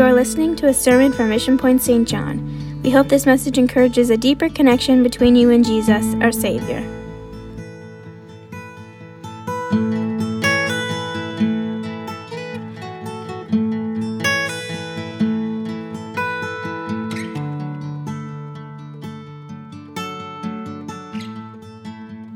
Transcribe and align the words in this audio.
You 0.00 0.06
are 0.06 0.14
listening 0.14 0.56
to 0.56 0.68
a 0.68 0.72
sermon 0.72 1.12
from 1.12 1.28
Mission 1.28 1.58
Point 1.58 1.82
St. 1.82 2.08
John. 2.08 2.80
We 2.82 2.88
hope 2.88 3.08
this 3.08 3.26
message 3.26 3.58
encourages 3.58 4.08
a 4.08 4.16
deeper 4.16 4.48
connection 4.48 5.02
between 5.02 5.36
you 5.36 5.50
and 5.50 5.62
Jesus, 5.62 6.14
our 6.22 6.32
Savior. 6.32 6.80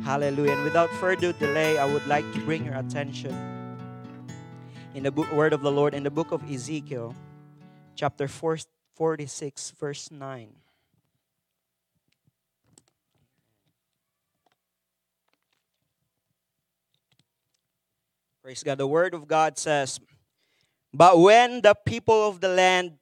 Hallelujah. 0.05 0.53
And 0.53 0.65
without 0.65 0.91
further 1.01 1.33
delay, 1.33 1.79
I 1.79 1.87
would 1.87 2.07
like 2.07 2.31
to 2.35 2.41
bring 2.41 2.67
your 2.67 2.75
attention 2.75 3.35
in 4.95 5.05
the 5.05 5.11
book, 5.11 5.33
word 5.33 5.55
of 5.55 5.63
the 5.63 5.73
Lord 5.73 5.95
in 5.95 6.03
the 6.03 6.11
book 6.11 6.31
of 6.31 6.45
Ezekiel, 6.51 7.15
chapter 7.95 8.29
4, 8.29 8.59
46, 8.95 9.71
verse 9.79 10.11
9. 10.11 10.49
Praise 18.45 18.63
God. 18.63 18.77
The 18.77 18.87
word 18.87 19.15
of 19.15 19.27
God 19.27 19.57
says, 19.57 19.99
But 20.93 21.19
when 21.19 21.63
the 21.63 21.75
people 21.75 22.29
of 22.29 22.43
the 22.43 22.49
land 22.49 22.99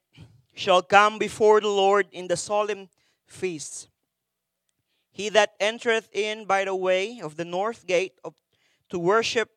shall 0.54 0.82
come 0.82 1.18
before 1.18 1.60
the 1.60 1.66
Lord 1.66 2.06
in 2.12 2.28
the 2.28 2.36
solemn 2.36 2.88
feasts, 3.26 3.88
he 5.10 5.28
that 5.30 5.54
entereth 5.58 6.08
in 6.12 6.44
by 6.44 6.64
the 6.64 6.76
way 6.76 7.18
of 7.20 7.36
the 7.36 7.44
north 7.44 7.88
gate 7.88 8.12
of, 8.22 8.34
to 8.90 9.00
worship 9.00 9.50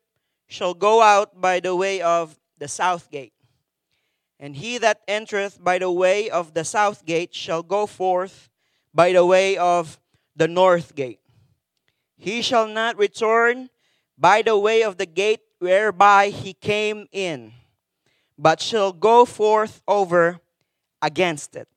shall 0.48 0.74
go 0.74 1.04
out 1.04 1.40
by 1.40 1.60
the 1.60 1.76
way 1.76 2.02
of 2.02 2.40
the 2.58 2.68
south 2.68 3.12
gate. 3.12 3.35
And 4.40 4.56
he 4.56 4.78
that 4.80 5.02
entereth 5.08 5.64
by 5.64 5.80
the 5.80 5.92
way 5.92 6.30
of 6.30 6.54
the 6.54 6.66
south 6.66 7.06
gate 7.06 7.34
shall 7.34 7.64
go 7.64 7.86
forth 7.86 8.50
by 8.94 9.14
the 9.14 9.26
way 9.26 9.58
of 9.58 10.00
the 10.36 10.48
north 10.48 10.96
gate. 10.96 11.20
He 12.18 12.42
shall 12.42 12.68
not 12.68 12.98
return 12.98 13.70
by 14.18 14.42
the 14.42 14.58
way 14.58 14.84
of 14.84 14.98
the 14.98 15.06
gate 15.06 15.42
whereby 15.60 16.30
he 16.30 16.54
came 16.54 17.08
in, 17.12 17.54
but 18.38 18.62
shall 18.62 18.92
go 18.92 19.26
forth 19.26 19.82
over 19.88 20.40
against 21.02 21.56
it. 21.56 21.68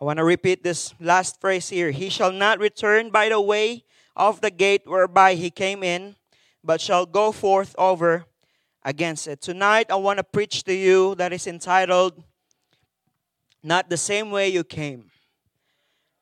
I 0.00 0.04
want 0.04 0.18
to 0.18 0.24
repeat 0.24 0.62
this 0.62 0.94
last 1.00 1.40
phrase 1.40 1.68
here. 1.68 1.90
He 1.90 2.10
shall 2.10 2.32
not 2.32 2.58
return 2.58 3.10
by 3.10 3.28
the 3.28 3.40
way 3.40 3.84
of 4.14 4.40
the 4.40 4.50
gate 4.50 4.82
whereby 4.84 5.34
he 5.34 5.50
came 5.50 5.82
in, 5.82 6.16
but 6.62 6.80
shall 6.80 7.06
go 7.06 7.32
forth 7.32 7.74
over 7.78 8.26
against 8.86 9.26
it. 9.26 9.42
Tonight, 9.42 9.90
I 9.90 9.96
want 9.96 10.18
to 10.18 10.24
preach 10.24 10.62
to 10.64 10.72
you 10.72 11.16
that 11.16 11.32
is 11.32 11.48
entitled, 11.48 12.22
Not 13.62 13.90
the 13.90 13.96
Same 13.96 14.30
Way 14.30 14.48
You 14.48 14.62
Came. 14.62 15.10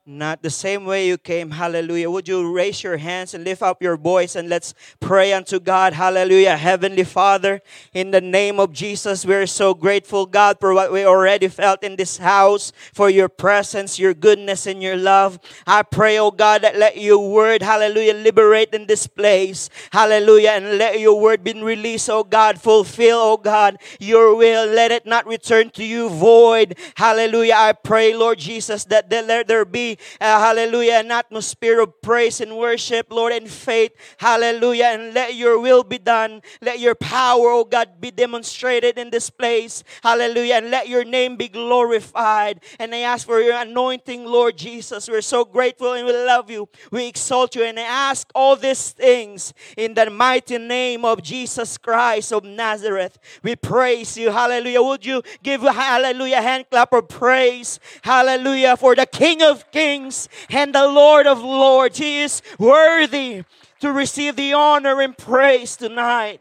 Not 0.06 0.42
the 0.42 0.50
same 0.50 0.84
way 0.84 1.06
you 1.08 1.16
came. 1.16 1.52
Hallelujah. 1.52 2.10
Would 2.10 2.28
you 2.28 2.52
raise 2.52 2.82
your 2.82 2.98
hands 2.98 3.32
and 3.32 3.42
lift 3.42 3.62
up 3.62 3.82
your 3.82 3.96
voice 3.96 4.36
and 4.36 4.50
let's 4.50 4.74
pray 5.00 5.32
unto 5.32 5.58
God. 5.58 5.94
Hallelujah. 5.94 6.58
Heavenly 6.58 7.04
Father, 7.04 7.62
in 7.94 8.10
the 8.10 8.20
name 8.20 8.60
of 8.60 8.74
Jesus, 8.74 9.24
we're 9.24 9.46
so 9.46 9.72
grateful, 9.72 10.26
God, 10.26 10.60
for 10.60 10.74
what 10.74 10.92
we 10.92 11.06
already 11.06 11.48
felt 11.48 11.82
in 11.82 11.96
this 11.96 12.18
house, 12.18 12.70
for 12.92 13.08
your 13.08 13.30
presence, 13.30 13.98
your 13.98 14.12
goodness, 14.12 14.66
and 14.66 14.82
your 14.82 14.96
love. 14.96 15.38
I 15.66 15.82
pray, 15.82 16.18
oh 16.18 16.30
God, 16.30 16.60
that 16.60 16.76
let 16.76 16.98
your 16.98 17.30
word, 17.32 17.62
hallelujah, 17.62 18.12
liberate 18.12 18.74
in 18.74 18.86
this 18.86 19.06
place. 19.06 19.70
Hallelujah. 19.90 20.50
And 20.50 20.76
let 20.76 21.00
your 21.00 21.18
word 21.18 21.42
be 21.42 21.54
released, 21.54 22.10
oh 22.10 22.24
God. 22.24 22.60
Fulfill, 22.60 23.16
oh 23.16 23.36
God, 23.38 23.78
your 23.98 24.36
will. 24.36 24.66
Let 24.66 24.92
it 24.92 25.06
not 25.06 25.26
return 25.26 25.70
to 25.70 25.84
you 25.84 26.10
void. 26.10 26.76
Hallelujah. 26.94 27.54
I 27.56 27.72
pray, 27.72 28.14
Lord 28.14 28.38
Jesus, 28.38 28.84
that 28.84 29.10
let 29.10 29.48
there 29.48 29.64
be 29.64 29.93
uh, 30.20 30.38
hallelujah, 30.40 30.94
an 30.94 31.10
atmosphere 31.10 31.80
of 31.80 32.00
praise 32.02 32.40
and 32.40 32.56
worship, 32.56 33.06
Lord, 33.10 33.32
and 33.32 33.48
faith, 33.48 33.92
hallelujah, 34.18 34.86
and 34.86 35.14
let 35.14 35.34
your 35.34 35.58
will 35.58 35.82
be 35.84 35.98
done. 35.98 36.42
Let 36.60 36.80
your 36.80 36.94
power, 36.94 37.48
oh 37.50 37.64
God, 37.64 38.00
be 38.00 38.10
demonstrated 38.10 38.98
in 38.98 39.10
this 39.10 39.30
place, 39.30 39.84
hallelujah, 40.02 40.56
and 40.56 40.70
let 40.70 40.88
your 40.88 41.04
name 41.04 41.36
be 41.36 41.48
glorified. 41.48 42.60
And 42.78 42.94
I 42.94 43.00
ask 43.00 43.26
for 43.26 43.40
your 43.40 43.56
anointing, 43.56 44.24
Lord 44.24 44.56
Jesus. 44.56 45.08
We're 45.08 45.20
so 45.20 45.44
grateful 45.44 45.92
and 45.92 46.06
we 46.06 46.12
love 46.12 46.50
you. 46.50 46.68
We 46.90 47.08
exalt 47.08 47.54
you, 47.54 47.64
and 47.64 47.78
I 47.78 47.82
ask 47.82 48.28
all 48.34 48.56
these 48.56 48.90
things 48.90 49.52
in 49.76 49.94
the 49.94 50.10
mighty 50.10 50.58
name 50.58 51.04
of 51.04 51.22
Jesus 51.22 51.78
Christ 51.78 52.32
of 52.32 52.44
Nazareth. 52.44 53.18
We 53.42 53.56
praise 53.56 54.16
you, 54.16 54.30
hallelujah. 54.30 54.82
Would 54.82 55.04
you 55.04 55.22
give 55.42 55.62
hallelujah 55.62 56.42
hand 56.42 56.66
clap 56.70 56.92
of 56.92 57.08
praise, 57.08 57.80
hallelujah, 58.02 58.76
for 58.76 58.94
the 58.94 59.06
King 59.06 59.42
of 59.42 59.70
Kings 59.70 59.83
kings 59.84 60.28
and 60.48 60.74
the 60.74 60.86
Lord 60.88 61.26
of 61.26 61.40
lords. 61.40 61.98
He 61.98 62.22
is 62.22 62.42
worthy 62.58 63.44
to 63.80 63.92
receive 63.92 64.36
the 64.36 64.52
honor 64.52 65.00
and 65.00 65.16
praise 65.16 65.76
tonight. 65.76 66.40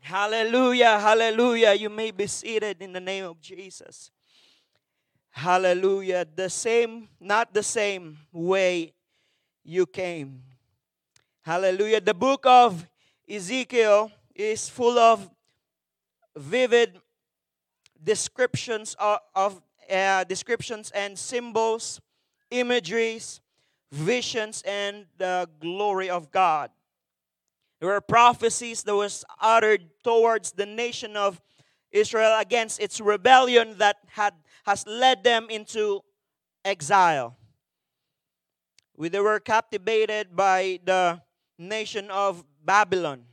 Hallelujah, 0.00 0.98
hallelujah. 0.98 1.74
You 1.74 1.88
may 1.88 2.10
be 2.10 2.26
seated 2.26 2.82
in 2.82 2.92
the 2.92 3.00
name 3.00 3.24
of 3.24 3.40
Jesus. 3.40 4.10
Hallelujah. 5.30 6.26
The 6.34 6.50
same, 6.50 7.08
not 7.20 7.54
the 7.54 7.62
same 7.62 8.18
way 8.32 8.92
you 9.64 9.86
came. 9.86 10.42
Hallelujah. 11.42 12.00
The 12.00 12.14
book 12.14 12.44
of 12.44 12.86
Ezekiel 13.28 14.10
is 14.34 14.68
full 14.68 14.98
of 14.98 15.30
vivid 16.36 17.00
descriptions 18.02 18.96
of, 18.98 19.20
of 19.34 19.62
uh, 19.90 20.24
descriptions 20.24 20.90
and 20.94 21.18
symbols, 21.18 22.00
imageries, 22.50 23.40
visions, 23.90 24.62
and 24.66 25.06
the 25.18 25.48
glory 25.60 26.10
of 26.10 26.30
God. 26.30 26.70
There 27.80 27.88
were 27.88 28.00
prophecies 28.00 28.82
that 28.84 28.94
was 28.94 29.24
uttered 29.40 29.82
towards 30.04 30.52
the 30.52 30.66
nation 30.66 31.16
of 31.16 31.40
Israel 31.90 32.38
against 32.38 32.80
its 32.80 33.00
rebellion 33.00 33.78
that 33.78 33.96
had 34.06 34.34
has 34.64 34.86
led 34.86 35.24
them 35.24 35.48
into 35.50 36.00
exile. 36.64 37.36
They 38.98 39.20
were 39.20 39.40
captivated 39.40 40.36
by 40.36 40.78
the 40.84 41.20
nation 41.58 42.10
of 42.10 42.44
Babylon. 42.64 43.24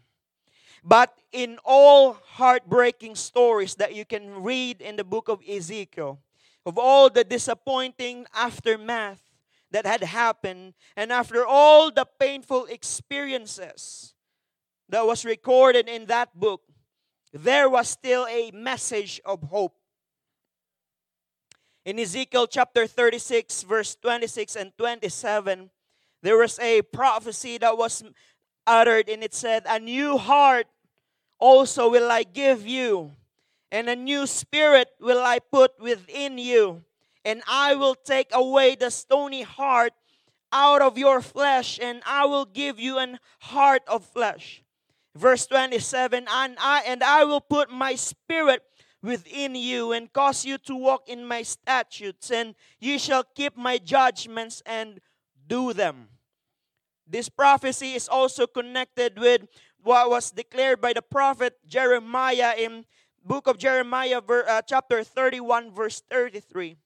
But 0.83 1.13
in 1.31 1.59
all 1.63 2.13
heartbreaking 2.13 3.15
stories 3.15 3.75
that 3.75 3.93
you 3.93 4.05
can 4.05 4.41
read 4.41 4.81
in 4.81 4.95
the 4.95 5.03
book 5.03 5.27
of 5.27 5.41
Ezekiel, 5.47 6.19
of 6.69 6.77
all 6.77 7.09
the 7.09 7.23
disappointing 7.23 8.27
aftermath 8.31 9.23
that 9.71 9.87
had 9.87 10.03
happened, 10.03 10.75
and 10.95 11.11
after 11.11 11.43
all 11.43 11.89
the 11.89 12.05
painful 12.19 12.65
experiences 12.65 14.13
that 14.87 15.03
was 15.03 15.25
recorded 15.25 15.89
in 15.89 16.05
that 16.05 16.29
book, 16.39 16.61
there 17.33 17.67
was 17.67 17.89
still 17.89 18.27
a 18.29 18.51
message 18.51 19.19
of 19.25 19.41
hope. 19.41 19.73
In 21.85 21.97
Ezekiel 21.97 22.45
chapter 22.45 22.85
36, 22.85 23.63
verse 23.63 23.95
26 23.95 24.55
and 24.55 24.71
27, 24.77 25.71
there 26.21 26.37
was 26.37 26.59
a 26.59 26.83
prophecy 26.83 27.57
that 27.57 27.75
was 27.75 28.03
uttered, 28.67 29.09
and 29.09 29.23
it 29.23 29.33
said, 29.33 29.63
A 29.67 29.79
new 29.79 30.19
heart 30.19 30.67
also 31.39 31.89
will 31.89 32.11
I 32.11 32.21
give 32.21 32.67
you, 32.67 33.13
and 33.71 33.89
a 33.89 33.95
new 33.95 34.25
spirit 34.25 34.89
will 34.99 35.21
I 35.21 35.39
put 35.39 35.79
within 35.79 36.37
you, 36.37 36.83
and 37.23 37.41
I 37.47 37.75
will 37.75 37.95
take 37.95 38.29
away 38.33 38.75
the 38.75 38.89
stony 38.89 39.43
heart 39.43 39.93
out 40.51 40.81
of 40.81 40.97
your 40.97 41.21
flesh, 41.21 41.79
and 41.81 42.01
I 42.05 42.25
will 42.25 42.45
give 42.45 42.79
you 42.79 42.97
an 42.97 43.19
heart 43.39 43.83
of 43.87 44.05
flesh. 44.05 44.63
Verse 45.15 45.47
27 45.47 46.27
and 46.29 46.57
I 46.59 46.83
and 46.85 47.03
I 47.03 47.23
will 47.25 47.41
put 47.41 47.71
my 47.71 47.95
spirit 47.95 48.61
within 49.01 49.55
you 49.55 49.91
and 49.91 50.11
cause 50.11 50.45
you 50.45 50.57
to 50.59 50.75
walk 50.75 51.07
in 51.07 51.25
my 51.25 51.41
statutes, 51.41 52.31
and 52.31 52.55
you 52.79 52.99
shall 52.99 53.23
keep 53.23 53.57
my 53.57 53.77
judgments 53.77 54.61
and 54.65 54.99
do 55.47 55.73
them. 55.73 56.09
This 57.07 57.27
prophecy 57.27 57.93
is 57.93 58.07
also 58.07 58.45
connected 58.45 59.17
with 59.17 59.47
what 59.81 60.09
was 60.09 60.31
declared 60.31 60.79
by 60.79 60.93
the 60.93 61.01
prophet 61.01 61.57
Jeremiah 61.67 62.53
in 62.57 62.85
book 63.25 63.47
of 63.47 63.57
Jeremiah, 63.57 64.21
uh, 64.27 64.61
chapter 64.61 65.03
31, 65.03 65.71
verse 65.71 66.01
33. 66.09 66.77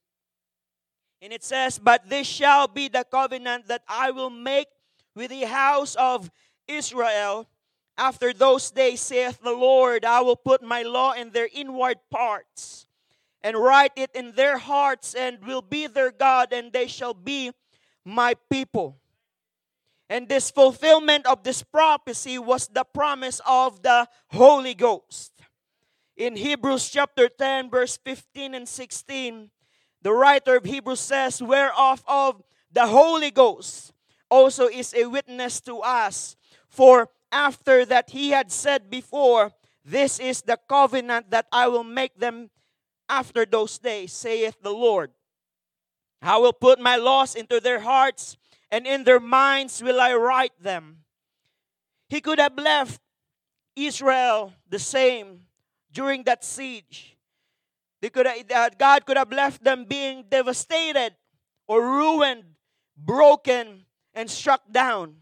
And 1.22 1.32
it 1.32 1.44
says, 1.44 1.80
But 1.80 2.10
this 2.10 2.28
shall 2.28 2.68
be 2.68 2.88
the 2.88 3.06
covenant 3.10 3.68
that 3.68 3.84
I 3.88 4.12
will 4.12 4.30
make 4.30 4.68
with 5.16 5.30
the 5.32 5.46
house 5.46 5.96
of 5.96 6.30
Israel. 6.68 7.48
After 7.98 8.34
those 8.34 8.72
days, 8.72 9.02
saith 9.02 9.40
the 9.42 9.54
Lord, 9.54 10.04
I 10.04 10.22
will 10.22 10.36
put 10.36 10.64
my 10.64 10.82
law 10.82 11.14
in 11.14 11.32
their 11.32 11.48
inward 11.54 11.98
parts 12.10 12.88
and 13.44 13.58
write 13.58 13.92
it 13.98 14.10
in 14.16 14.32
their 14.32 14.58
hearts, 14.58 15.14
and 15.14 15.44
will 15.46 15.62
be 15.62 15.86
their 15.86 16.12
God, 16.12 16.54
and 16.54 16.72
they 16.72 16.88
shall 16.88 17.14
be 17.14 17.52
my 18.06 18.36
people. 18.50 18.98
And 20.10 20.30
this 20.30 20.50
fulfillment 20.50 21.26
of 21.26 21.44
this 21.44 21.62
prophecy 21.62 22.40
was 22.40 22.68
the 22.68 22.86
promise 22.86 23.42
of 23.46 23.82
the 23.82 24.08
Holy 24.30 24.74
Ghost. 24.74 25.33
In 26.16 26.36
Hebrews 26.36 26.90
chapter 26.90 27.28
10, 27.28 27.72
verse 27.72 27.98
15 27.98 28.54
and 28.54 28.70
16, 28.70 29.50
the 30.02 30.14
writer 30.14 30.58
of 30.58 30.66
Hebrews 30.66 31.00
says, 31.00 31.42
Whereof 31.42 32.04
of 32.08 32.44
the 32.72 32.86
Holy 32.86 33.32
Ghost 33.32 33.94
also 34.30 34.68
is 34.68 34.94
a 34.94 35.06
witness 35.06 35.60
to 35.62 35.80
us. 35.80 36.36
For 36.68 37.10
after 37.32 37.86
that 37.86 38.12
he 38.12 38.30
had 38.30 38.52
said 38.52 38.90
before, 38.92 39.52
This 39.84 40.20
is 40.20 40.42
the 40.42 40.60
covenant 40.70 41.32
that 41.32 41.48
I 41.52 41.68
will 41.68 41.84
make 41.84 42.20
them 42.20 42.52
after 43.10 43.46
those 43.46 43.80
days, 43.80 44.14
saith 44.14 44.58
the 44.62 44.72
Lord. 44.72 45.12
I 46.22 46.38
will 46.38 46.54
put 46.54 46.80
my 46.80 46.96
laws 46.96 47.36
into 47.36 47.60
their 47.60 47.80
hearts, 47.80 48.38
and 48.72 48.88
in 48.88 49.04
their 49.04 49.20
minds 49.20 49.82
will 49.82 50.00
I 50.00 50.14
write 50.14 50.58
them. 50.62 51.00
He 52.08 52.22
could 52.22 52.40
have 52.40 52.58
left 52.58 53.02
Israel 53.76 54.54
the 54.70 54.80
same 54.80 55.42
during 55.94 56.24
that 56.24 56.44
siege. 56.44 57.18
They 58.02 58.10
could 58.10 58.26
have, 58.26 58.52
uh, 58.54 58.70
God 58.78 59.06
could 59.06 59.18
have 59.18 59.32
left 59.32 59.64
them 59.64 59.86
being 59.86 60.26
devastated 60.30 61.16
or 61.68 61.82
ruined, 61.82 62.44
broken, 62.98 63.86
and 64.14 64.30
struck 64.30 64.62
down. 64.72 65.16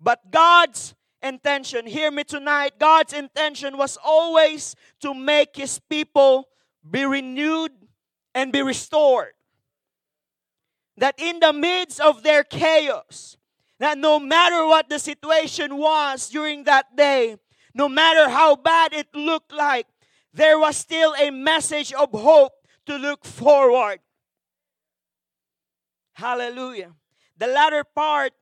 But 0.00 0.30
God's 0.30 0.94
intention, 1.22 1.86
hear 1.86 2.10
me 2.10 2.24
tonight, 2.24 2.78
God's 2.78 3.12
intention 3.12 3.78
was 3.78 3.96
always 4.04 4.76
to 5.00 5.14
make 5.14 5.56
His 5.56 5.78
people 5.78 6.48
be 6.88 7.04
renewed 7.04 7.72
and 8.34 8.52
be 8.52 8.62
restored. 8.62 9.32
That 10.96 11.14
in 11.18 11.40
the 11.40 11.52
midst 11.52 12.00
of 12.00 12.22
their 12.22 12.44
chaos, 12.44 13.36
that 13.78 13.98
no 13.98 14.18
matter 14.18 14.66
what 14.66 14.88
the 14.88 14.98
situation 14.98 15.76
was 15.76 16.28
during 16.28 16.64
that 16.64 16.96
day, 16.96 17.36
no 17.78 17.88
matter 17.88 18.28
how 18.28 18.56
bad 18.56 18.92
it 18.92 19.06
looked 19.14 19.52
like, 19.52 19.86
there 20.34 20.58
was 20.58 20.76
still 20.76 21.14
a 21.14 21.30
message 21.30 21.92
of 21.92 22.10
hope 22.10 22.52
to 22.84 22.96
look 22.96 23.24
forward. 23.24 24.00
Hallelujah. 26.14 26.92
The 27.36 27.46
latter 27.46 27.84
part, 27.84 28.32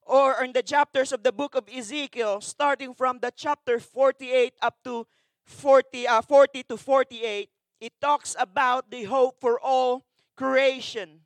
or 0.00 0.42
in 0.42 0.52
the 0.52 0.62
chapters 0.62 1.12
of 1.12 1.22
the 1.22 1.32
book 1.32 1.54
of 1.54 1.68
Ezekiel, 1.68 2.40
starting 2.40 2.94
from 2.94 3.18
the 3.20 3.30
chapter 3.36 3.78
48 3.78 4.54
up 4.62 4.76
to 4.84 5.06
40, 5.44 6.08
uh, 6.08 6.22
40 6.22 6.62
to 6.62 6.76
48, 6.78 7.50
it 7.80 7.92
talks 8.00 8.34
about 8.38 8.90
the 8.90 9.04
hope 9.04 9.38
for 9.38 9.60
all 9.60 10.06
creation. 10.36 11.20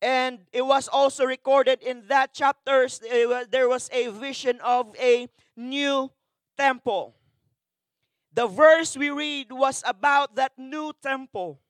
And 0.00 0.40
it 0.52 0.62
was 0.62 0.86
also 0.86 1.24
recorded 1.24 1.82
in 1.82 2.04
that 2.06 2.30
chapter, 2.32 2.86
there 3.50 3.68
was 3.68 3.90
a 3.92 4.08
vision 4.08 4.60
of 4.62 4.94
a 5.00 5.28
new 5.56 6.10
temple. 6.56 7.14
The 8.32 8.46
verse 8.46 8.96
we 8.96 9.10
read 9.10 9.52
was 9.52 9.82
about 9.86 10.36
that 10.36 10.52
new 10.56 10.92
temple. 11.02 11.60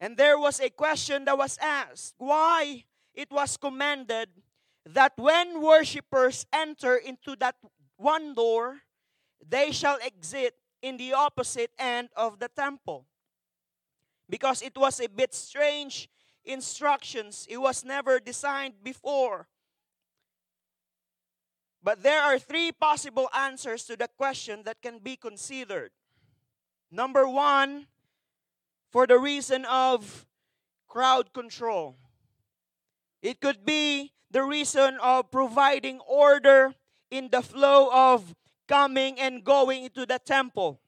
And 0.00 0.16
there 0.16 0.38
was 0.38 0.60
a 0.60 0.70
question 0.70 1.24
that 1.24 1.38
was 1.38 1.58
asked 1.60 2.14
why 2.18 2.84
it 3.14 3.30
was 3.30 3.56
commanded 3.56 4.28
that 4.84 5.12
when 5.16 5.60
worshippers 5.60 6.46
enter 6.52 6.96
into 6.96 7.34
that 7.36 7.56
one 7.96 8.34
door, 8.34 8.82
they 9.48 9.72
shall 9.72 9.98
exit 10.02 10.54
in 10.82 10.96
the 10.96 11.12
opposite 11.14 11.70
end 11.78 12.10
of 12.16 12.38
the 12.38 12.48
temple. 12.48 13.06
Because 14.28 14.62
it 14.62 14.76
was 14.76 15.00
a 15.00 15.08
bit 15.08 15.34
strange 15.34 16.08
instructions, 16.44 17.46
it 17.48 17.58
was 17.58 17.84
never 17.84 18.20
designed 18.20 18.74
before. 18.82 19.48
But 21.86 22.02
there 22.02 22.20
are 22.20 22.36
three 22.36 22.72
possible 22.72 23.30
answers 23.32 23.84
to 23.84 23.96
the 23.96 24.08
question 24.08 24.64
that 24.64 24.82
can 24.82 24.98
be 24.98 25.14
considered. 25.14 25.92
Number 26.90 27.28
one, 27.28 27.86
for 28.90 29.06
the 29.06 29.20
reason 29.20 29.64
of 29.66 30.26
crowd 30.88 31.32
control. 31.32 31.94
It 33.22 33.40
could 33.40 33.64
be 33.64 34.10
the 34.32 34.42
reason 34.42 34.98
of 34.98 35.30
providing 35.30 36.00
order 36.00 36.74
in 37.12 37.28
the 37.30 37.40
flow 37.40 37.88
of 37.92 38.34
coming 38.66 39.20
and 39.20 39.44
going 39.44 39.84
into 39.84 40.06
the 40.06 40.18
temple. 40.18 40.80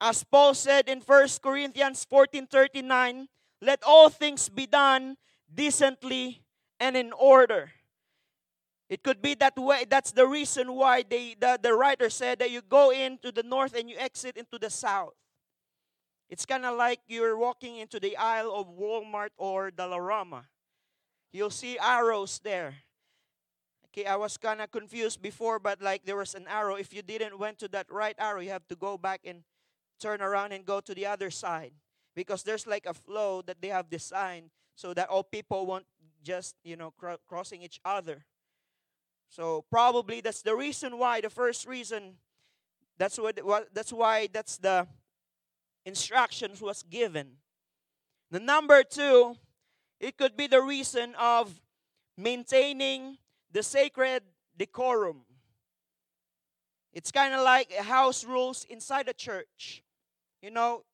As 0.00 0.22
Paul 0.22 0.54
said 0.54 0.88
in 0.88 1.00
1 1.00 1.42
Corinthians 1.42 2.06
14:39, 2.06 3.26
let 3.60 3.82
all 3.82 4.08
things 4.08 4.48
be 4.48 4.66
done 4.66 5.16
decently 5.52 6.44
and 6.78 6.96
in 6.96 7.12
order. 7.12 7.72
It 8.92 9.02
could 9.02 9.22
be 9.22 9.32
that 9.36 9.56
way. 9.56 9.86
That's 9.88 10.12
the 10.12 10.26
reason 10.26 10.70
why 10.74 11.02
they, 11.02 11.34
the, 11.40 11.58
the 11.62 11.72
writer 11.72 12.10
said 12.10 12.40
that 12.40 12.50
you 12.50 12.60
go 12.60 12.90
into 12.90 13.32
the 13.32 13.42
north 13.42 13.74
and 13.74 13.88
you 13.88 13.96
exit 13.96 14.36
into 14.36 14.58
the 14.58 14.68
south. 14.68 15.14
It's 16.28 16.44
kind 16.44 16.66
of 16.66 16.76
like 16.76 17.00
you're 17.08 17.38
walking 17.38 17.78
into 17.78 17.98
the 17.98 18.18
aisle 18.18 18.52
of 18.54 18.66
Walmart 18.66 19.30
or 19.38 19.70
Dollarama. 19.70 20.42
You'll 21.32 21.48
see 21.48 21.78
arrows 21.78 22.38
there. 22.44 22.74
Okay, 23.86 24.04
I 24.04 24.16
was 24.16 24.36
kind 24.36 24.60
of 24.60 24.70
confused 24.70 25.22
before, 25.22 25.58
but 25.58 25.80
like 25.80 26.04
there 26.04 26.16
was 26.16 26.34
an 26.34 26.44
arrow. 26.46 26.74
If 26.74 26.92
you 26.92 27.00
didn't 27.00 27.38
went 27.38 27.60
to 27.60 27.68
that 27.68 27.86
right 27.90 28.16
arrow, 28.18 28.40
you 28.40 28.50
have 28.50 28.68
to 28.68 28.76
go 28.76 28.98
back 28.98 29.22
and 29.24 29.42
turn 30.00 30.20
around 30.20 30.52
and 30.52 30.66
go 30.66 30.80
to 30.80 30.94
the 30.94 31.06
other 31.06 31.30
side 31.30 31.72
because 32.14 32.42
there's 32.42 32.66
like 32.66 32.84
a 32.84 32.92
flow 32.92 33.40
that 33.46 33.62
they 33.62 33.68
have 33.68 33.88
designed 33.88 34.50
so 34.76 34.92
that 34.92 35.08
all 35.08 35.24
people 35.24 35.64
won't 35.64 35.86
just 36.22 36.56
you 36.62 36.76
know 36.76 36.92
cr- 36.98 37.22
crossing 37.26 37.62
each 37.62 37.80
other. 37.86 38.26
So 39.32 39.64
probably 39.70 40.20
that's 40.20 40.42
the 40.42 40.54
reason 40.54 40.98
why 40.98 41.22
the 41.22 41.30
first 41.30 41.66
reason 41.66 42.16
that's 42.98 43.18
what, 43.18 43.42
what 43.42 43.74
that's 43.74 43.90
why 43.90 44.28
that's 44.30 44.58
the 44.58 44.86
instructions 45.86 46.60
was 46.60 46.82
given. 46.82 47.38
The 48.30 48.40
number 48.40 48.82
2 48.82 49.34
it 50.00 50.18
could 50.18 50.36
be 50.36 50.48
the 50.48 50.60
reason 50.60 51.14
of 51.18 51.62
maintaining 52.18 53.16
the 53.50 53.62
sacred 53.62 54.22
decorum. 54.54 55.22
It's 56.92 57.10
kind 57.10 57.32
of 57.32 57.40
like 57.40 57.72
house 57.72 58.26
rules 58.26 58.66
inside 58.68 59.06
the 59.06 59.14
church. 59.14 59.82
You 60.42 60.50
know, 60.50 60.84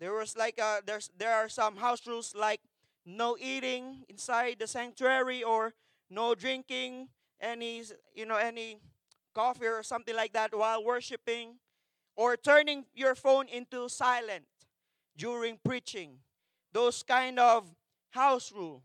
there 0.00 0.12
was 0.12 0.36
like 0.36 0.58
a, 0.58 0.80
there's 0.84 1.08
there 1.16 1.36
are 1.36 1.48
some 1.48 1.76
house 1.76 2.04
rules 2.04 2.34
like 2.34 2.62
no 3.06 3.36
eating 3.38 4.06
inside 4.08 4.56
the 4.58 4.66
sanctuary 4.66 5.44
or 5.44 5.74
no 6.10 6.34
drinking 6.34 7.06
any 7.40 7.82
you 8.14 8.26
know 8.26 8.36
any 8.36 8.78
coffee 9.34 9.66
or 9.66 9.82
something 9.82 10.14
like 10.14 10.32
that 10.32 10.56
while 10.56 10.84
worshiping 10.84 11.54
or 12.16 12.36
turning 12.36 12.84
your 12.94 13.14
phone 13.14 13.48
into 13.48 13.88
silent 13.88 14.44
during 15.16 15.58
preaching. 15.64 16.18
Those 16.72 17.02
kind 17.02 17.38
of 17.38 17.74
house 18.10 18.52
rule. 18.52 18.82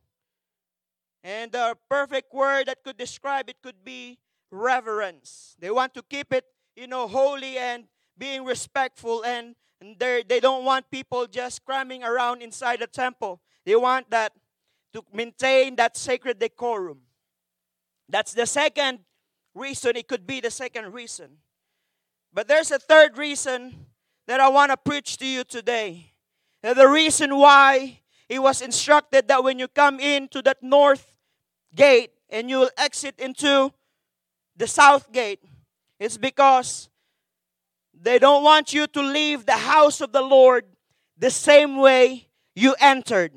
And 1.23 1.51
the 1.51 1.75
perfect 1.89 2.33
word 2.33 2.67
that 2.67 2.83
could 2.83 2.97
describe 2.97 3.49
it 3.49 3.57
could 3.61 3.83
be 3.83 4.19
reverence. 4.51 5.55
They 5.59 5.71
want 5.71 5.93
to 5.95 6.03
keep 6.03 6.31
it 6.31 6.45
you 6.75 6.87
know 6.87 7.07
holy 7.07 7.57
and 7.57 7.85
being 8.17 8.45
respectful 8.45 9.23
and, 9.25 9.55
and 9.81 9.99
they 9.99 10.39
don't 10.39 10.63
want 10.63 10.89
people 10.89 11.25
just 11.27 11.65
cramming 11.65 12.03
around 12.03 12.41
inside 12.41 12.79
the 12.79 12.87
temple. 12.87 13.41
They 13.65 13.75
want 13.75 14.09
that 14.11 14.31
to 14.93 15.03
maintain 15.11 15.75
that 15.75 15.97
sacred 15.97 16.39
decorum 16.39 16.99
that's 18.09 18.33
the 18.33 18.45
second 18.45 18.99
reason. 19.53 19.95
It 19.95 20.07
could 20.07 20.27
be 20.27 20.39
the 20.41 20.51
second 20.51 20.93
reason. 20.93 21.37
But 22.33 22.47
there's 22.47 22.71
a 22.71 22.79
third 22.79 23.17
reason 23.17 23.87
that 24.27 24.39
I 24.39 24.49
want 24.49 24.71
to 24.71 24.77
preach 24.77 25.17
to 25.17 25.25
you 25.25 25.43
today. 25.43 26.11
The 26.61 26.87
reason 26.87 27.35
why 27.37 27.99
he 28.27 28.39
was 28.39 28.61
instructed 28.61 29.27
that 29.27 29.43
when 29.43 29.59
you 29.59 29.67
come 29.67 29.99
into 29.99 30.41
that 30.41 30.61
north 30.61 31.13
gate 31.73 32.11
and 32.29 32.49
you 32.49 32.59
will 32.59 32.71
exit 32.77 33.19
into 33.19 33.71
the 34.57 34.67
south 34.67 35.11
gate, 35.11 35.43
it's 35.99 36.17
because 36.17 36.89
they 37.93 38.19
don't 38.19 38.43
want 38.43 38.73
you 38.73 38.87
to 38.87 39.01
leave 39.01 39.45
the 39.45 39.53
house 39.53 40.01
of 40.01 40.11
the 40.11 40.21
Lord 40.21 40.65
the 41.17 41.29
same 41.29 41.77
way 41.77 42.27
you 42.55 42.75
entered. 42.79 43.31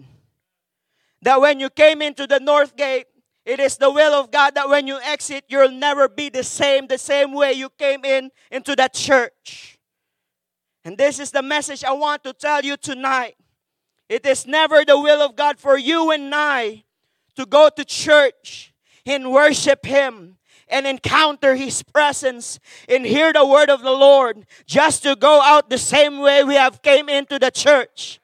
That 1.22 1.40
when 1.40 1.60
you 1.60 1.70
came 1.70 2.00
into 2.02 2.26
the 2.26 2.40
north 2.40 2.76
gate, 2.76 3.06
it 3.48 3.60
is 3.60 3.78
the 3.78 3.90
will 3.90 4.12
of 4.12 4.30
God 4.30 4.54
that 4.56 4.68
when 4.68 4.86
you 4.86 5.00
exit, 5.00 5.44
you'll 5.48 5.70
never 5.70 6.06
be 6.06 6.28
the 6.28 6.42
same, 6.44 6.86
the 6.86 6.98
same 6.98 7.32
way 7.32 7.54
you 7.54 7.70
came 7.70 8.04
in 8.04 8.30
into 8.50 8.76
that 8.76 8.92
church. 8.92 9.78
And 10.84 10.98
this 10.98 11.18
is 11.18 11.30
the 11.30 11.40
message 11.40 11.82
I 11.82 11.92
want 11.92 12.22
to 12.24 12.34
tell 12.34 12.60
you 12.60 12.76
tonight. 12.76 13.36
It 14.06 14.26
is 14.26 14.46
never 14.46 14.84
the 14.84 15.00
will 15.00 15.22
of 15.22 15.34
God 15.34 15.58
for 15.58 15.78
you 15.78 16.10
and 16.10 16.30
I 16.34 16.84
to 17.36 17.46
go 17.46 17.70
to 17.74 17.84
church 17.86 18.74
and 19.06 19.32
worship 19.32 19.86
Him 19.86 20.36
and 20.68 20.86
encounter 20.86 21.54
His 21.54 21.82
presence 21.82 22.60
and 22.86 23.06
hear 23.06 23.32
the 23.32 23.46
word 23.46 23.70
of 23.70 23.80
the 23.80 23.92
Lord 23.92 24.44
just 24.66 25.04
to 25.04 25.16
go 25.16 25.40
out 25.40 25.70
the 25.70 25.78
same 25.78 26.18
way 26.18 26.44
we 26.44 26.56
have 26.56 26.82
came 26.82 27.08
into 27.08 27.38
the 27.38 27.50
church. 27.50 28.20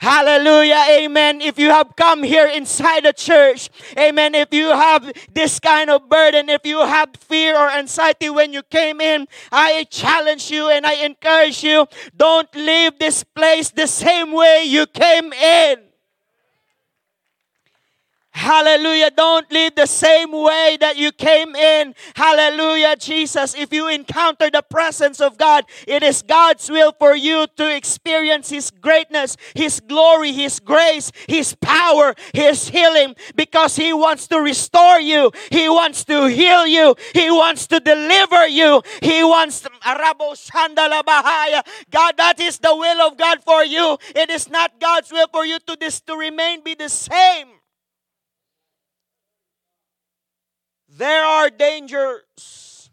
Hallelujah. 0.00 0.84
Amen. 0.90 1.40
If 1.40 1.58
you 1.58 1.70
have 1.70 1.96
come 1.96 2.22
here 2.22 2.46
inside 2.46 3.04
the 3.04 3.12
church, 3.12 3.68
amen. 3.98 4.36
If 4.36 4.54
you 4.54 4.68
have 4.68 5.12
this 5.34 5.58
kind 5.58 5.90
of 5.90 6.08
burden, 6.08 6.48
if 6.48 6.64
you 6.64 6.78
have 6.78 7.10
fear 7.16 7.56
or 7.56 7.68
anxiety 7.68 8.30
when 8.30 8.52
you 8.52 8.62
came 8.62 9.00
in, 9.00 9.26
I 9.50 9.84
challenge 9.90 10.52
you 10.52 10.70
and 10.70 10.86
I 10.86 11.04
encourage 11.04 11.64
you 11.64 11.88
don't 12.16 12.52
leave 12.54 12.98
this 13.00 13.24
place 13.24 13.70
the 13.70 13.88
same 13.88 14.32
way 14.32 14.62
you 14.64 14.86
came 14.86 15.32
in. 15.32 15.87
Hallelujah. 18.38 19.10
Don't 19.10 19.50
leave 19.50 19.74
the 19.74 19.86
same 19.86 20.30
way 20.30 20.78
that 20.80 20.96
you 20.96 21.10
came 21.10 21.56
in. 21.56 21.92
Hallelujah, 22.14 22.94
Jesus. 22.94 23.56
If 23.56 23.72
you 23.72 23.88
encounter 23.88 24.48
the 24.48 24.62
presence 24.62 25.20
of 25.20 25.36
God, 25.36 25.64
it 25.88 26.04
is 26.04 26.22
God's 26.22 26.70
will 26.70 26.92
for 26.92 27.16
you 27.16 27.48
to 27.56 27.76
experience 27.76 28.50
His 28.50 28.70
greatness, 28.70 29.36
His 29.56 29.80
glory, 29.80 30.30
His 30.30 30.60
grace, 30.60 31.10
His 31.26 31.56
power, 31.56 32.14
His 32.32 32.68
healing, 32.68 33.16
because 33.34 33.74
He 33.74 33.92
wants 33.92 34.28
to 34.28 34.38
restore 34.38 35.00
you. 35.00 35.32
He 35.50 35.68
wants 35.68 36.04
to 36.04 36.26
heal 36.26 36.64
you. 36.64 36.94
He 37.14 37.32
wants 37.32 37.66
to 37.66 37.80
deliver 37.80 38.46
you. 38.46 38.82
He 39.02 39.24
wants 39.24 39.62
to. 39.62 39.70
God, 39.82 42.14
that 42.16 42.38
is 42.38 42.58
the 42.58 42.76
will 42.76 43.02
of 43.02 43.18
God 43.18 43.42
for 43.42 43.64
you. 43.64 43.98
It 44.14 44.30
is 44.30 44.48
not 44.48 44.78
God's 44.78 45.10
will 45.10 45.26
for 45.26 45.44
you 45.44 45.58
to, 45.66 45.76
this, 45.80 46.00
to 46.02 46.14
remain 46.14 46.62
be 46.62 46.76
the 46.76 46.88
same. 46.88 47.57
There 50.98 51.22
are 51.22 51.48
dangers 51.48 52.90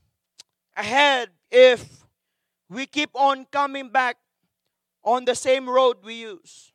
ahead 0.78 1.30
if 1.50 2.06
we 2.70 2.86
keep 2.86 3.10
on 3.16 3.46
coming 3.46 3.90
back 3.90 4.18
on 5.04 5.26
the 5.26 5.34
same 5.34 5.68
road 5.68 5.98
we 6.04 6.14
use. 6.14 6.72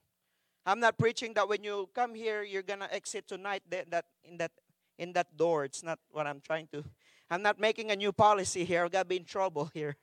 I'm 0.67 0.81
not 0.81 0.99
preaching 0.99 1.33
that 1.35 1.49
when 1.49 1.63
you 1.63 1.89
come 1.95 2.17
here 2.17 2.43
you're 2.43 2.67
gonna 2.67 2.89
exit 2.91 3.29
tonight 3.29 3.63
that, 3.71 3.93
that 3.93 4.07
in 4.25 4.39
that 4.39 4.51
in 4.99 5.13
that 5.13 5.37
door. 5.37 5.65
It's 5.65 5.85
not 5.85 6.01
what 6.11 6.27
I'm 6.27 6.41
trying 6.41 6.67
to. 6.73 6.83
I'm 7.31 7.43
not 7.43 7.61
making 7.61 7.93
a 7.93 7.97
new 7.97 8.11
policy 8.11 8.65
here. 8.65 8.83
I'm 8.83 8.91
gonna 8.91 9.05
be 9.05 9.19
in 9.19 9.25
trouble 9.25 9.71
here. 9.73 9.95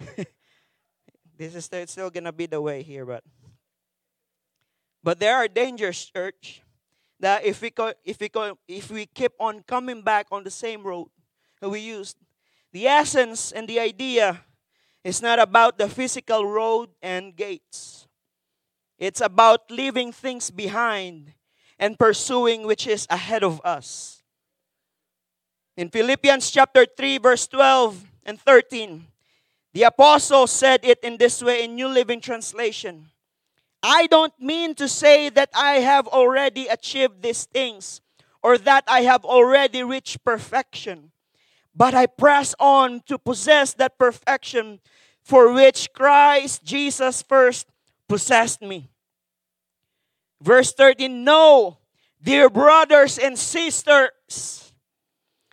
this 1.38 1.54
is 1.54 1.66
still, 1.66 1.86
still 1.86 2.10
gonna 2.10 2.32
be 2.32 2.46
the 2.46 2.60
way 2.60 2.82
here, 2.82 3.06
but 3.06 3.22
but 5.04 5.20
there 5.20 5.36
are 5.36 5.46
dangers, 5.46 6.04
church 6.04 6.63
that 7.20 7.44
if 7.44 7.62
we 7.62 7.70
go, 7.70 7.92
if 8.04 8.20
we 8.20 8.28
go, 8.28 8.58
if 8.68 8.90
we 8.90 9.06
keep 9.06 9.32
on 9.38 9.62
coming 9.66 10.02
back 10.02 10.26
on 10.30 10.44
the 10.44 10.50
same 10.50 10.82
road 10.82 11.08
that 11.60 11.68
we 11.68 11.80
used, 11.80 12.16
the 12.72 12.86
essence 12.86 13.52
and 13.52 13.68
the 13.68 13.78
idea 13.78 14.40
is 15.04 15.22
not 15.22 15.38
about 15.38 15.78
the 15.78 15.88
physical 15.88 16.46
road 16.46 16.88
and 17.02 17.36
gates. 17.36 18.08
It's 18.98 19.20
about 19.20 19.70
leaving 19.70 20.12
things 20.12 20.50
behind 20.50 21.34
and 21.78 21.98
pursuing 21.98 22.66
which 22.66 22.86
is 22.86 23.06
ahead 23.10 23.42
of 23.42 23.60
us. 23.64 24.22
In 25.76 25.90
Philippians 25.90 26.50
chapter 26.50 26.86
3 26.86 27.18
verse 27.18 27.46
12 27.46 28.04
and 28.24 28.40
13, 28.40 29.06
the 29.72 29.82
apostle 29.82 30.46
said 30.46 30.80
it 30.84 31.00
in 31.02 31.16
this 31.16 31.42
way 31.42 31.64
in 31.64 31.74
New 31.74 31.88
Living 31.88 32.20
Translation. 32.20 33.10
I 33.84 34.06
don't 34.06 34.32
mean 34.40 34.74
to 34.76 34.88
say 34.88 35.28
that 35.28 35.50
I 35.54 35.74
have 35.84 36.08
already 36.08 36.68
achieved 36.68 37.20
these 37.20 37.44
things 37.44 38.00
or 38.42 38.56
that 38.56 38.84
I 38.88 39.02
have 39.02 39.26
already 39.26 39.82
reached 39.82 40.24
perfection, 40.24 41.12
but 41.76 41.92
I 41.92 42.06
press 42.06 42.54
on 42.58 43.02
to 43.06 43.18
possess 43.18 43.74
that 43.74 43.98
perfection 43.98 44.80
for 45.22 45.52
which 45.52 45.92
Christ 45.92 46.64
Jesus 46.64 47.20
first 47.20 47.66
possessed 48.08 48.62
me. 48.62 48.88
Verse 50.40 50.72
13 50.72 51.22
No, 51.22 51.76
dear 52.22 52.48
brothers 52.48 53.18
and 53.18 53.38
sisters, 53.38 54.72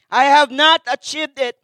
I 0.09 0.23
have 0.23 0.51
not 0.51 0.81
achieved 0.87 1.37
it, 1.37 1.57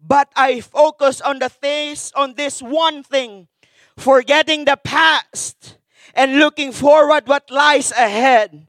but 0.00 0.30
I 0.36 0.60
focus 0.60 1.20
on 1.20 1.40
the 1.40 1.48
things, 1.48 2.12
on 2.14 2.34
this 2.34 2.62
one 2.62 3.02
thing, 3.02 3.48
forgetting 3.96 4.66
the 4.66 4.76
past 4.76 5.75
and 6.16 6.38
looking 6.38 6.72
forward 6.72 7.28
what 7.28 7.50
lies 7.50 7.92
ahead. 7.92 8.66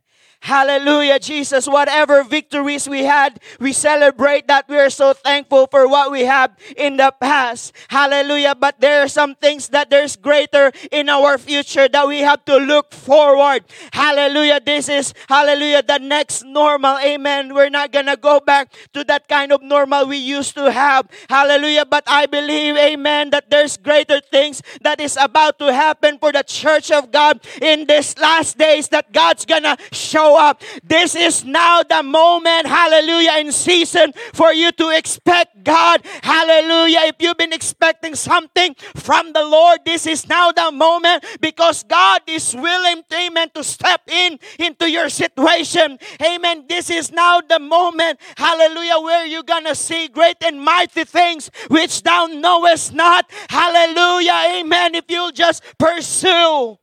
Hallelujah, 0.48 1.20
Jesus. 1.20 1.68
Whatever 1.68 2.24
victories 2.24 2.88
we 2.88 3.04
had, 3.04 3.42
we 3.60 3.74
celebrate 3.74 4.48
that. 4.48 4.63
We 4.70 4.77
are 4.80 4.89
so 4.89 5.12
thankful 5.12 5.68
for 5.68 5.89
what 5.89 6.10
we 6.10 6.24
have 6.24 6.56
in 6.77 6.96
the 6.96 7.13
past. 7.20 7.74
Hallelujah. 7.89 8.56
But 8.56 8.80
there 8.80 9.04
are 9.04 9.10
some 9.10 9.36
things 9.36 9.68
that 9.75 9.89
there's 9.89 10.16
greater 10.16 10.72
in 10.89 11.10
our 11.10 11.38
future 11.38 11.89
that 11.89 12.08
we 12.08 12.20
have 12.20 12.46
to 12.46 12.56
look 12.56 12.94
forward. 12.94 13.66
Hallelujah. 13.92 14.62
This 14.63 14.88
is, 14.88 15.13
hallelujah, 15.27 15.84
the 15.84 15.98
next 15.98 16.46
normal. 16.46 16.98
Amen. 17.00 17.54
We're 17.54 17.70
not 17.70 17.92
going 17.92 18.06
to 18.06 18.16
go 18.16 18.39
back 18.39 18.72
to 18.94 19.04
that 19.04 19.27
kind 19.27 19.51
of 19.51 19.62
normal 19.62 20.08
we 20.08 20.16
used 20.16 20.56
to 20.56 20.72
have. 20.72 21.10
Hallelujah. 21.30 21.84
But 21.86 22.06
I 22.08 22.25
believe, 22.25 22.77
amen, 22.77 23.32
that 23.32 23.50
there's 23.50 23.75
greater 23.75 24.22
things 24.22 24.62
that 24.80 25.01
is 25.01 25.18
about 25.20 25.60
to 25.60 25.74
happen 25.74 26.20
for 26.20 26.32
the 26.32 26.44
church 26.44 26.89
of 26.89 27.12
God 27.12 27.42
in 27.62 27.86
these 27.86 28.18
last 28.18 28.58
days 28.58 28.88
that 28.96 29.12
God's 29.12 29.44
going 29.44 29.63
to 29.63 29.75
show 29.92 30.37
up. 30.38 30.62
This 30.84 31.15
is 31.15 31.44
now 31.44 31.84
the 31.84 32.03
moment, 32.03 32.67
hallelujah, 32.67 33.39
in 33.39 33.51
season 33.51 34.13
for 34.34 34.53
you 34.53 34.72
to 34.74 34.89
expect 34.89 35.63
God, 35.63 36.01
hallelujah. 36.24 37.01
If 37.06 37.15
you've 37.20 37.38
been 37.38 37.53
expecting 37.53 38.15
something 38.15 38.75
from 38.96 39.34
the 39.34 39.44
Lord, 39.44 39.79
this 39.86 40.08
is 40.08 40.27
now 40.27 40.51
the 40.51 40.72
moment 40.72 41.25
because 41.41 41.84
God 41.84 42.22
is 42.27 42.56
willing, 42.56 43.03
amen, 43.13 43.50
to 43.56 43.63
step 43.63 44.01
in 44.08 44.39
into 44.60 44.89
your 44.89 45.10
situation. 45.10 45.98
Amen. 46.24 46.65
This 46.70 46.89
is 46.89 47.12
now 47.12 47.41
the 47.41 47.60
moment, 47.60 48.20
hallelujah, 48.38 49.00
where 49.00 49.25
you're 49.25 49.44
gonna 49.44 49.75
see 49.75 50.08
great 50.08 50.38
and 50.41 50.62
mighty 50.62 51.03
things 51.03 51.50
which 51.70 52.03
thou 52.03 52.27
knowest 52.27 52.94
not. 52.94 53.29
Hallelujah. 53.50 54.60
Amen. 54.60 54.96
If 54.96 55.06
you'll 55.10 55.32
just 55.32 55.63
pursue 55.77 56.77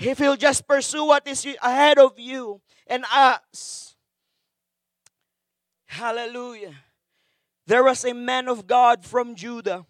if 0.00 0.20
you'll 0.20 0.36
just 0.36 0.66
pursue 0.66 1.04
what 1.04 1.26
is 1.26 1.46
ahead 1.62 1.98
of 1.98 2.18
you 2.18 2.60
and 2.86 3.04
us. 3.12 3.96
Hallelujah. 5.86 6.74
There 7.66 7.82
was 7.82 8.04
a 8.04 8.14
man 8.14 8.48
of 8.48 8.66
God 8.66 9.04
from 9.04 9.34
Judah. 9.34 9.84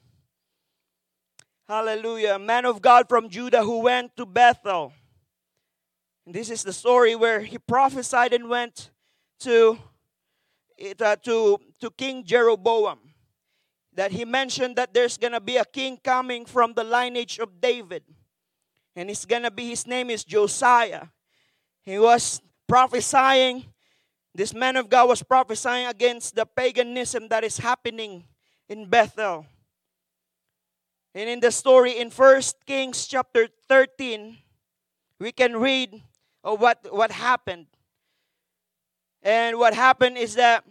Hallelujah. 1.69 2.35
A 2.35 2.39
man 2.39 2.65
of 2.65 2.81
God 2.81 3.09
from 3.09 3.29
Judah 3.29 3.63
who 3.63 3.81
went 3.81 4.17
to 4.17 4.25
Bethel. 4.25 4.93
And 6.25 6.35
this 6.35 6.51
is 6.51 6.63
the 6.63 6.73
story 6.73 7.15
where 7.15 7.41
he 7.41 7.59
prophesied 7.59 8.33
and 8.33 8.49
went 8.49 8.91
to, 9.41 9.79
uh, 11.01 11.17
to, 11.17 11.59
to 11.81 11.91
King 11.91 12.25
Jeroboam. 12.25 12.99
That 13.93 14.13
he 14.13 14.25
mentioned 14.25 14.77
that 14.77 14.95
there's 14.95 15.19
going 15.19 15.33
to 15.33 15.41
be 15.41 15.57
a 15.57 15.65
king 15.65 15.99
coming 16.03 16.47
from 16.47 16.73
the 16.75 16.85
lineage 16.85 17.39
of 17.39 17.61
David 17.61 18.05
and 18.99 19.09
it's 19.09 19.25
gonna 19.25 19.51
be 19.51 19.69
his 19.69 19.87
name 19.87 20.11
is 20.11 20.25
Josiah. 20.25 21.07
He 21.83 22.01
was 22.01 22.43
prophesying, 22.67 23.65
this 24.35 24.53
man 24.53 24.75
of 24.75 24.91
God 24.91 25.09
was 25.09 25.23
prophesying 25.23 25.87
against 25.87 26.35
the 26.35 26.45
paganism 26.45 27.29
that 27.29 27.45
is 27.45 27.59
happening 27.59 28.25
in 28.69 28.87
Bethel. 28.87 29.47
And 31.15 31.31
in 31.31 31.39
the 31.39 31.53
story 31.53 31.97
in 31.97 32.11
First 32.11 32.57
Kings 32.67 33.07
chapter 33.07 33.47
13, 33.69 34.37
we 35.21 35.31
can 35.31 35.57
read 35.57 36.03
of 36.43 36.61
what, 36.61 36.85
what 36.91 37.13
happened. 37.13 37.67
And 39.23 39.59
what 39.59 39.75
happened 39.75 40.19
is 40.19 40.35
that 40.35 40.65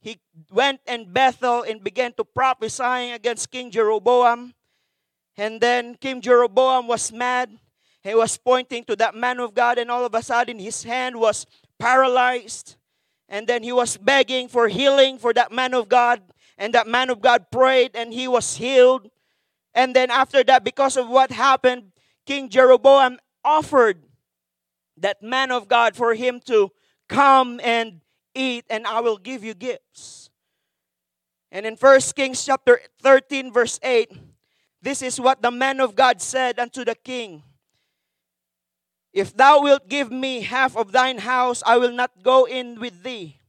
he 0.00 0.18
went 0.50 0.80
in 0.86 1.12
Bethel 1.12 1.62
and 1.62 1.84
began 1.84 2.14
to 2.14 2.24
prophesying 2.24 3.12
against 3.12 3.50
King 3.50 3.70
Jeroboam. 3.70 4.54
And 5.40 5.58
then 5.58 5.94
King 5.94 6.20
Jeroboam 6.20 6.86
was 6.86 7.10
mad. 7.10 7.48
He 8.02 8.14
was 8.14 8.36
pointing 8.36 8.84
to 8.84 8.96
that 8.96 9.14
man 9.14 9.40
of 9.40 9.54
God, 9.54 9.78
and 9.78 9.90
all 9.90 10.04
of 10.04 10.14
a 10.14 10.22
sudden 10.22 10.58
his 10.58 10.82
hand 10.82 11.18
was 11.18 11.46
paralyzed. 11.78 12.76
And 13.26 13.46
then 13.46 13.62
he 13.62 13.72
was 13.72 13.96
begging 13.96 14.48
for 14.48 14.68
healing 14.68 15.16
for 15.16 15.32
that 15.32 15.50
man 15.50 15.72
of 15.72 15.88
God. 15.88 16.20
And 16.58 16.74
that 16.74 16.86
man 16.86 17.08
of 17.08 17.22
God 17.22 17.50
prayed, 17.50 17.92
and 17.94 18.12
he 18.12 18.28
was 18.28 18.58
healed. 18.58 19.08
And 19.72 19.96
then 19.96 20.10
after 20.10 20.44
that, 20.44 20.62
because 20.62 20.98
of 20.98 21.08
what 21.08 21.30
happened, 21.30 21.92
King 22.26 22.50
Jeroboam 22.50 23.18
offered 23.42 24.02
that 24.98 25.22
man 25.22 25.50
of 25.50 25.68
God 25.68 25.96
for 25.96 26.12
him 26.12 26.40
to 26.48 26.70
come 27.08 27.62
and 27.64 28.02
eat, 28.34 28.66
and 28.68 28.86
I 28.86 29.00
will 29.00 29.16
give 29.16 29.42
you 29.42 29.54
gifts. 29.54 30.28
And 31.50 31.64
in 31.64 31.76
First 31.76 32.14
Kings 32.14 32.44
chapter 32.44 32.82
13, 33.00 33.54
verse 33.54 33.80
8, 33.82 34.12
this 34.82 35.02
is 35.02 35.20
what 35.20 35.42
the 35.42 35.50
man 35.50 35.80
of 35.80 35.94
God 35.94 36.20
said 36.22 36.58
unto 36.58 36.84
the 36.84 36.94
king 36.94 37.42
If 39.12 39.36
thou 39.36 39.62
wilt 39.62 39.88
give 39.88 40.10
me 40.10 40.42
half 40.42 40.76
of 40.76 40.92
thine 40.92 41.18
house, 41.18 41.62
I 41.66 41.76
will 41.78 41.92
not 41.92 42.22
go 42.22 42.46
in 42.46 42.80
with 42.80 43.02
thee, 43.02 43.40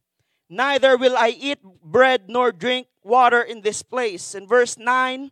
neither 0.50 0.98
will 0.98 1.16
I 1.18 1.30
eat 1.30 1.60
bread 1.64 2.28
nor 2.28 2.52
drink 2.52 2.88
water 3.04 3.42
in 3.42 3.62
this 3.62 3.82
place. 3.82 4.36
In 4.36 4.48
verse 4.48 4.78
9, 4.78 5.32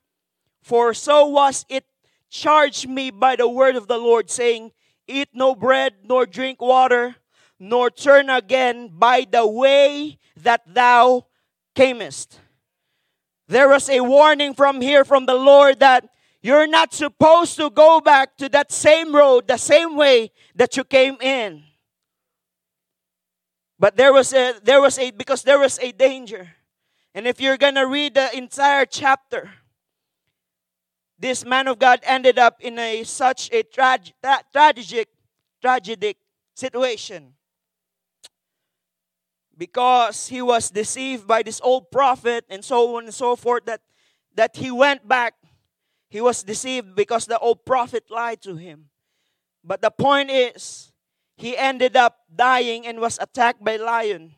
for 0.62 0.94
so 0.94 1.26
was 1.26 1.66
it 1.70 1.86
charged 2.30 2.88
me 2.88 3.12
by 3.12 3.36
the 3.36 3.50
word 3.50 3.76
of 3.76 3.88
the 3.88 3.98
Lord, 3.98 4.30
saying, 4.30 4.72
eat 5.08 5.30
no 5.34 5.56
bread, 5.56 5.96
nor 6.04 6.26
drink 6.26 6.62
water, 6.62 7.16
nor 7.60 7.90
turn 7.90 8.30
again 8.30 8.90
by 8.94 9.26
the 9.30 9.46
way 9.46 10.18
that 10.38 10.62
thou 10.66 11.26
camest. 11.76 12.40
There 13.50 13.68
was 13.68 13.90
a 13.90 14.00
warning 14.02 14.54
from 14.54 14.80
here 14.80 15.04
from 15.04 15.26
the 15.26 15.34
Lord 15.34 15.80
that 15.80 16.08
you're 16.40 16.68
not 16.68 16.94
supposed 16.94 17.58
to 17.58 17.72
go 17.72 18.00
back 18.00 18.38
to 18.38 18.48
that 18.50 18.72
same 18.72 19.14
road, 19.14 19.48
the 19.48 19.58
same 19.58 19.96
way 19.96 20.32
that 20.54 20.78
you 20.78 20.84
came 20.84 21.18
in. 21.20 21.64
But 23.80 23.98
there 23.98 24.14
was 24.14 24.34
a 24.34 24.54
there 24.62 24.80
was 24.80 25.00
a 25.00 25.10
because 25.10 25.42
there 25.42 25.58
was 25.58 25.80
a 25.80 25.92
danger. 25.92 26.48
And 27.16 27.26
if 27.26 27.42
you're 27.42 27.58
going 27.58 27.74
to 27.74 27.88
read 27.88 28.14
the 28.14 28.38
entire 28.38 28.86
chapter, 28.86 29.50
this 31.18 31.44
man 31.44 31.68
of 31.68 31.80
God 31.80 32.02
ended 32.04 32.38
up 32.38 32.58
in 32.62 32.78
a 32.78 33.04
such 33.04 33.50
a 33.52 33.64
trag, 33.64 34.14
tra- 34.22 34.44
tragic 34.54 35.10
tragic 35.60 36.18
situation 36.56 37.34
because 39.60 40.30
he 40.30 40.42
was 40.42 40.72
deceived 40.72 41.28
by 41.28 41.44
this 41.44 41.60
old 41.62 41.92
prophet 41.92 42.46
and 42.50 42.64
so 42.64 42.96
on 42.96 43.04
and 43.04 43.14
so 43.14 43.36
forth 43.36 43.66
that 43.66 43.82
that 44.34 44.56
he 44.56 44.72
went 44.72 45.06
back. 45.06 45.36
He 46.08 46.22
was 46.22 46.42
deceived 46.42 46.96
because 46.96 47.28
the 47.28 47.38
old 47.38 47.66
prophet 47.66 48.06
lied 48.10 48.42
to 48.44 48.56
him. 48.56 48.90
But 49.64 49.82
the 49.82 49.92
point 49.92 50.32
is 50.32 50.92
he 51.36 51.58
ended 51.58 51.98
up 51.98 52.18
dying 52.34 52.88
and 52.88 53.00
was 53.00 53.20
attacked 53.22 53.64
by 53.64 53.76
lion 53.76 54.34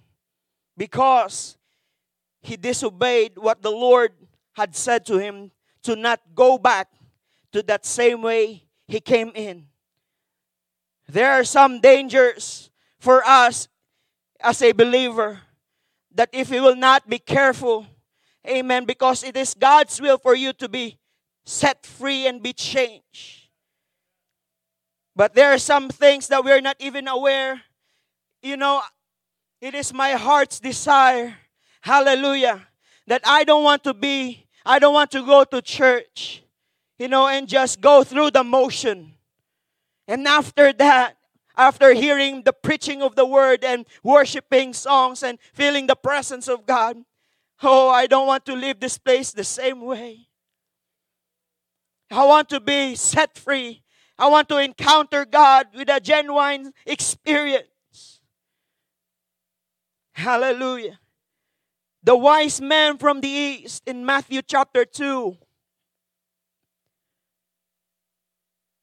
because 0.75 1.55
he 2.41 2.57
disobeyed 2.57 3.37
what 3.37 3.61
the 3.61 3.69
lord 3.69 4.11
had 4.53 4.75
said 4.75 5.05
to 5.05 5.17
him 5.17 5.51
to 5.83 5.95
not 5.95 6.19
go 6.33 6.57
back 6.57 6.89
to 7.53 7.61
that 7.63 7.85
same 7.85 8.23
way 8.23 8.65
he 8.87 8.99
came 8.99 9.31
in. 9.35 9.67
There 11.07 11.31
are 11.31 11.43
some 11.43 11.79
dangers 11.79 12.71
for 12.99 13.23
us 13.23 13.67
as 14.43 14.61
a 14.61 14.71
believer 14.71 15.41
that 16.13 16.29
if 16.31 16.49
you 16.49 16.61
will 16.61 16.75
not 16.75 17.09
be 17.09 17.19
careful, 17.19 17.85
amen, 18.47 18.85
because 18.85 19.23
it 19.23 19.37
is 19.37 19.53
God's 19.53 19.99
will 20.01 20.17
for 20.17 20.35
you 20.35 20.53
to 20.53 20.67
be 20.67 20.97
set 21.45 21.85
free 21.85 22.27
and 22.27 22.41
be 22.41 22.53
changed. 22.53 23.49
But 25.15 25.35
there 25.35 25.53
are 25.53 25.57
some 25.57 25.89
things 25.89 26.27
that 26.27 26.43
we're 26.43 26.61
not 26.61 26.77
even 26.79 27.07
aware. 27.07 27.61
You 28.41 28.57
know, 28.57 28.81
it 29.59 29.75
is 29.75 29.93
my 29.93 30.11
heart's 30.11 30.59
desire, 30.59 31.35
hallelujah, 31.81 32.67
that 33.07 33.21
I 33.25 33.43
don't 33.43 33.63
want 33.63 33.83
to 33.83 33.93
be, 33.93 34.47
I 34.65 34.79
don't 34.79 34.93
want 34.93 35.11
to 35.11 35.25
go 35.25 35.43
to 35.43 35.61
church, 35.61 36.43
you 36.97 37.07
know, 37.07 37.27
and 37.27 37.47
just 37.47 37.81
go 37.81 38.03
through 38.03 38.31
the 38.31 38.43
motion. 38.43 39.13
And 40.07 40.27
after 40.27 40.73
that, 40.73 41.17
after 41.61 41.93
hearing 41.93 42.41
the 42.41 42.53
preaching 42.53 43.03
of 43.03 43.15
the 43.15 43.25
word 43.25 43.63
and 43.63 43.85
worshiping 44.03 44.73
songs 44.73 45.21
and 45.21 45.37
feeling 45.53 45.85
the 45.85 45.95
presence 45.95 46.47
of 46.47 46.65
God, 46.65 46.97
oh, 47.61 47.87
I 47.89 48.07
don't 48.07 48.25
want 48.25 48.45
to 48.47 48.55
leave 48.55 48.79
this 48.79 48.97
place 48.97 49.31
the 49.31 49.43
same 49.43 49.81
way. 49.81 50.27
I 52.09 52.25
want 52.25 52.49
to 52.49 52.59
be 52.59 52.95
set 52.95 53.37
free. 53.37 53.83
I 54.17 54.27
want 54.27 54.49
to 54.49 54.57
encounter 54.57 55.23
God 55.23 55.67
with 55.75 55.87
a 55.89 55.99
genuine 55.99 56.73
experience. 56.83 58.19
Hallelujah. 60.13 60.99
The 62.03 62.17
wise 62.17 62.59
man 62.59 62.97
from 62.97 63.21
the 63.21 63.29
east 63.29 63.83
in 63.85 64.03
Matthew 64.03 64.41
chapter 64.41 64.83
2 64.83 65.37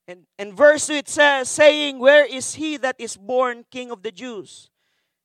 And 0.08 0.24
in 0.38 0.56
verse 0.56 0.86
2 0.86 0.94
it 0.94 1.08
says, 1.08 1.50
saying, 1.50 1.98
Where 1.98 2.24
is 2.24 2.54
he 2.54 2.78
that 2.78 2.96
is 2.98 3.14
born 3.14 3.66
king 3.70 3.90
of 3.90 4.02
the 4.02 4.10
Jews? 4.10 4.70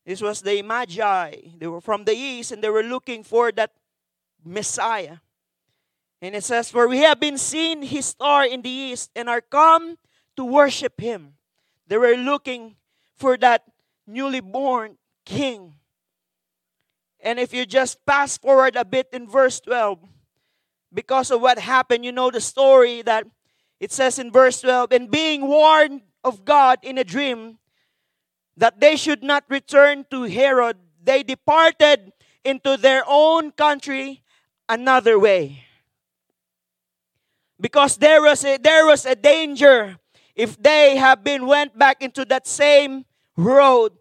This 0.06 0.22
was 0.22 0.42
the 0.42 0.62
Magi. 0.62 1.36
They 1.58 1.68
were 1.68 1.80
from 1.80 2.04
the 2.04 2.12
east 2.12 2.52
and 2.52 2.62
they 2.62 2.70
were 2.70 2.84
looking 2.84 3.24
for 3.24 3.54
that 3.54 3.72
Messiah. 4.44 5.18
And 6.22 6.36
it 6.36 6.44
says, 6.44 6.70
For 6.70 6.90
we 6.90 6.98
have 7.00 7.22
been 7.22 7.38
seen 7.38 7.82
his 7.82 8.08
star 8.08 8.46
in 8.46 8.62
the 8.62 8.70
east 8.70 9.12
and 9.16 9.30
are 9.30 9.40
come 9.40 9.98
to 10.36 10.44
worship 10.44 11.00
him. 11.00 11.36
They 11.88 11.98
were 11.98 12.18
looking 12.18 12.76
for 13.16 13.38
that 13.38 13.64
newly 14.06 14.42
born 14.42 14.98
king. 15.26 15.76
And 17.22 17.40
if 17.40 17.54
you 17.54 17.66
just 17.66 18.06
pass 18.06 18.38
forward 18.38 18.76
a 18.76 18.84
bit 18.84 19.08
in 19.14 19.30
verse 19.30 19.62
12, 19.62 20.00
because 20.94 21.32
of 21.32 21.40
what 21.40 21.58
happened, 21.58 22.04
you 22.04 22.12
know 22.12 22.30
the 22.30 22.42
story 22.42 23.02
that 23.04 23.26
it 23.80 23.92
says 23.92 24.20
in 24.20 24.32
verse 24.32 24.62
12, 24.62 24.92
and 24.92 25.12
being 25.12 25.48
warned 25.48 26.02
of 26.24 26.46
God 26.46 26.80
in 26.84 26.98
a 26.98 27.04
dream 27.04 27.58
that 28.58 28.80
they 28.80 28.96
should 28.96 29.24
not 29.24 29.44
return 29.50 30.06
to 30.12 30.24
Herod, 30.24 30.78
they 31.04 31.24
departed 31.24 32.14
into 32.46 32.78
their 32.78 33.04
own 33.08 33.52
country 33.52 34.22
another 34.70 35.20
way. 35.20 35.64
Because 37.60 37.98
there 37.98 38.22
was 38.22 38.44
a, 38.46 38.58
there 38.58 38.86
was 38.86 39.06
a 39.06 39.16
danger 39.16 39.98
if 40.36 40.62
they 40.62 40.98
have 40.98 41.24
been 41.24 41.46
went 41.46 41.78
back 41.78 42.02
into 42.02 42.26
that 42.26 42.48
same 42.48 43.06
road, 43.38 43.94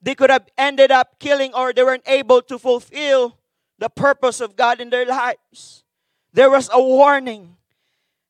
they 0.00 0.14
could 0.14 0.30
have 0.30 0.48
ended 0.56 0.90
up 0.90 1.18
killing 1.18 1.52
or 1.54 1.72
they 1.72 1.82
weren't 1.82 2.06
able 2.06 2.42
to 2.42 2.58
fulfill 2.58 3.38
the 3.78 3.88
purpose 3.88 4.40
of 4.40 4.56
God 4.56 4.80
in 4.80 4.90
their 4.90 5.06
lives. 5.06 5.84
There 6.32 6.50
was 6.50 6.70
a 6.72 6.80
warning. 6.80 7.56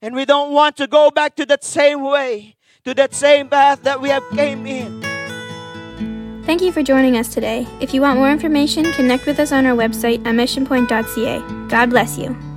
And 0.02 0.14
we 0.14 0.24
don't 0.24 0.52
want 0.52 0.76
to 0.76 0.86
go 0.86 1.10
back 1.10 1.36
to 1.36 1.46
that 1.46 1.62
same 1.62 2.02
way, 2.02 2.56
to 2.84 2.94
that 2.94 3.14
same 3.14 3.48
path 3.48 3.82
that 3.82 4.00
we 4.00 4.08
have 4.08 4.24
came 4.30 4.66
in. 4.66 5.02
Thank 6.44 6.62
you 6.62 6.72
for 6.72 6.82
joining 6.82 7.16
us 7.16 7.32
today. 7.32 7.66
If 7.80 7.92
you 7.94 8.00
want 8.00 8.18
more 8.18 8.30
information, 8.30 8.90
connect 8.92 9.26
with 9.26 9.38
us 9.38 9.52
on 9.52 9.66
our 9.66 9.76
website 9.76 10.26
at 10.26 10.34
missionpoint.ca. 10.34 11.68
God 11.68 11.90
bless 11.90 12.18
you. 12.18 12.49